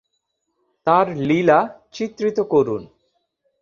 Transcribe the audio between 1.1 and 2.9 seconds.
লীলা চিত্রিত করুন।